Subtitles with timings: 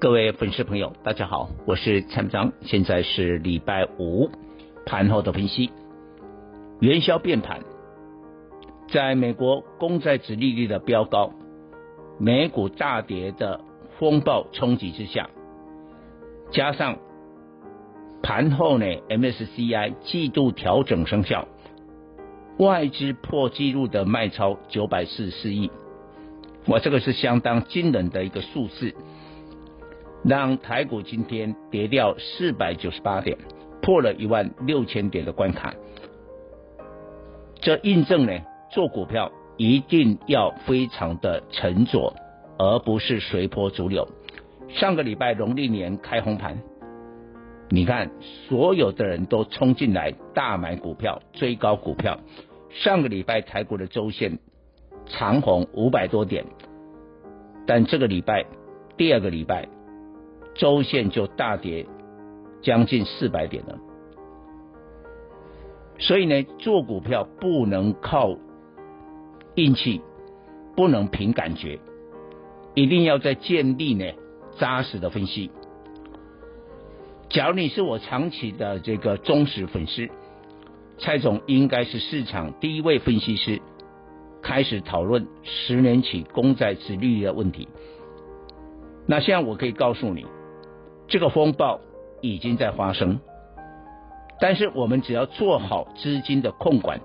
[0.00, 4.30] 各位粉丝朋友，大家好，我是蔡明彰，现在是礼拜五
[4.86, 5.72] 盘后的分析。
[6.78, 7.62] 元宵变盘，
[8.92, 11.32] 在美国公债殖利率的飙高、
[12.16, 13.60] 美股大跌的
[13.98, 15.30] 风暴冲击之下，
[16.52, 16.98] 加上
[18.22, 21.48] 盘后呢 MSCI 季度调整生效，
[22.56, 25.72] 外资破纪录的卖超九百四十四亿，
[26.68, 28.94] 哇，这个是相当惊人的一个数字。
[30.24, 33.38] 让台股今天跌掉四百九十八点，
[33.80, 35.74] 破了一万六千点的关卡。
[37.60, 38.32] 这印证呢，
[38.70, 42.14] 做股票一定要非常的沉着，
[42.58, 44.08] 而不是随波逐流。
[44.68, 46.58] 上个礼拜农历年开红盘，
[47.70, 48.10] 你看
[48.48, 52.18] 所有的人都冲进来大买股票，追高股票。
[52.70, 54.38] 上个礼拜台股的周线
[55.06, 56.44] 长红五百多点，
[57.66, 58.44] 但这个礼拜
[58.96, 59.68] 第二个礼拜。
[60.58, 61.86] 周线就大跌
[62.60, 63.78] 将近四百点了，
[65.98, 68.36] 所以呢，做股票不能靠
[69.54, 70.00] 运气，
[70.74, 71.78] 不能凭感觉，
[72.74, 74.04] 一定要在建立呢
[74.58, 75.52] 扎实的分析。
[77.28, 80.08] 假如你是我长期的这个忠实粉丝，
[80.98, 83.62] 蔡总应该是市场第一位分析师，
[84.42, 87.68] 开始讨论十年期公债殖利率的问题。
[89.06, 90.26] 那现在我可以告诉你。
[91.08, 91.80] 这个风暴
[92.20, 93.18] 已经在发生，
[94.38, 97.00] 但是我们只要做好资金的控管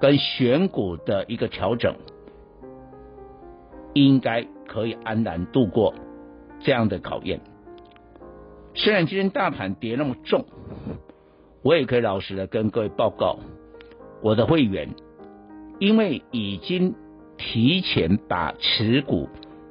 [0.00, 1.94] 跟选股的一个调整，
[3.92, 5.94] 应该可以安然度过
[6.60, 7.40] 这样的考验。
[8.74, 10.46] 虽然今天大盘跌那么重，
[11.62, 13.38] 我也可以老实的跟各位报告，
[14.22, 14.88] 我的会员
[15.78, 16.94] 因为已经
[17.36, 19.28] 提前把持股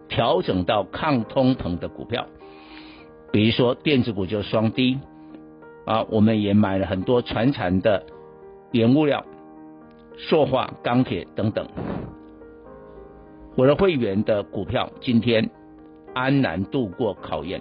[0.08, 2.28] 调整到抗通膨的股票。
[3.34, 5.00] 比如说电子股就双低
[5.86, 8.06] 啊，我们也买了很多传产的
[8.72, 9.26] 原物料、
[10.16, 11.68] 塑化、钢铁等等。
[13.56, 15.50] 我的会员的股票今天
[16.14, 17.60] 安然度过考验，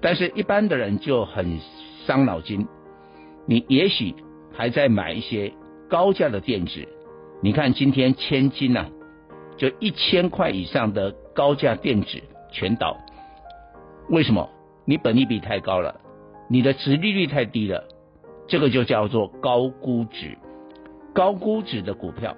[0.00, 1.60] 但是一般的人就很
[2.06, 2.66] 伤脑筋。
[3.44, 4.14] 你也许
[4.50, 5.52] 还在买一些
[5.90, 6.88] 高价的电子，
[7.42, 8.90] 你看今天千金呐、啊，
[9.58, 12.18] 就一千块以上的高价电子
[12.50, 12.96] 全倒。
[14.08, 14.48] 为什么？
[14.84, 16.00] 你本益比太高了，
[16.48, 17.88] 你的殖利率太低了，
[18.46, 20.38] 这个就叫做高估值。
[21.12, 22.36] 高估值的股票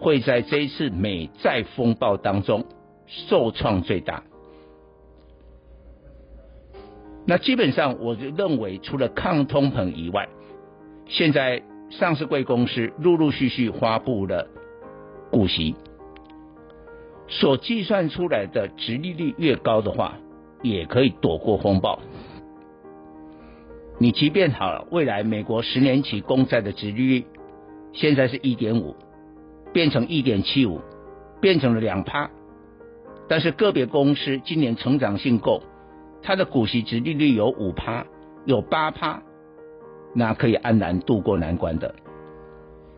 [0.00, 2.66] 会在这一次美债风暴当中
[3.06, 4.24] 受创最大。
[7.24, 10.28] 那基本上，我就认为，除了抗通膨以外，
[11.06, 14.48] 现在上市贵公司陆陆续续发布了
[15.30, 15.74] 股息，
[17.28, 20.18] 所计算出来的殖利率越高的话，
[20.62, 21.98] 也可以躲过风暴。
[23.98, 27.26] 你即便好了，未来美国十年期公债的殖利率
[27.92, 28.94] 现在是一点五，
[29.72, 30.80] 变成一点七五，
[31.40, 32.30] 变成了两趴。
[33.28, 35.62] 但是个别公司今年成长性够，
[36.22, 38.04] 它的股息殖利率有五趴，
[38.44, 39.22] 有八趴，
[40.14, 41.94] 那可以安然度过难关的。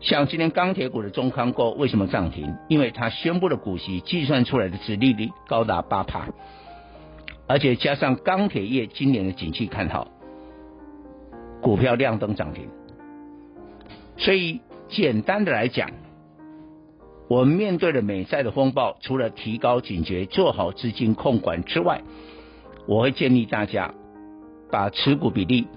[0.01, 2.55] 像今天钢铁股的中康构为什么涨停？
[2.67, 6.27] 因为它宣布的股息计算出来的殖利率高达八趴。
[7.49, 10.07] 而且加上钢铁业今年的景气看好，
[11.63, 12.69] 股票亮灯涨停。
[14.17, 15.89] 所以简单的来讲，
[17.27, 22.03] 我们面对的美债的风暴，除了提高警觉、做好资金控管之外，
[22.85, 23.95] 我会建议大家
[24.69, 25.67] 把持股比例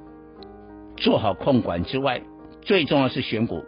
[0.98, 2.20] 做好控管之外，
[2.60, 3.64] 最重要是选股，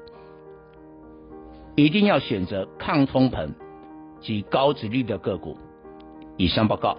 [1.74, 3.48] 一定要选择抗通膨
[4.20, 5.56] 及高殖率的个股。
[6.36, 6.98] 以上报告。